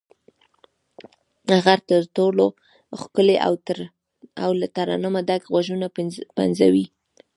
[1.57, 2.45] هغه تر ټولو
[3.01, 3.37] ښکلي
[4.43, 5.87] او له ترنمه ډک غږونه
[6.37, 6.85] پنځوي.